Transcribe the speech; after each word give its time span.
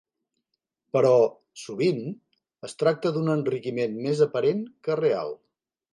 Però, 0.95 1.11
sovint, 1.65 2.01
es 2.69 2.75
tracta 2.85 3.11
d'un 3.19 3.29
enriquiment 3.37 3.97
més 4.07 4.25
aparent 4.29 4.65
que 4.89 5.01
real. 5.03 5.37